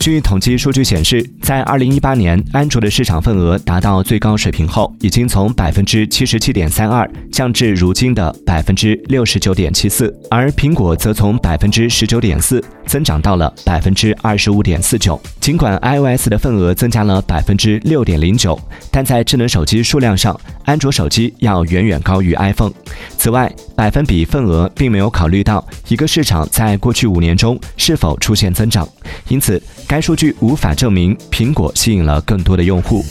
[0.00, 15.20] 据统计数据显示，在二零一八年，安卓的市场份额达到最高水平后，已经从百分之七十七点三二降至如今的百分之六十九点七四，而苹果则从百分之十九点四增长到了百分之二十五点四九。
[15.38, 18.58] 尽管 iOS 的份额增加了百分之六点零九，
[18.90, 22.72] 但在智能手机数量上，安卓手机要远远高于 iphone
[23.16, 28.88] 此外百分比份额并没有考虑到一个市场在过去五年中是否出现增长
[29.28, 33.04] 因此该数据无法证明苹果吸引了更多的用户。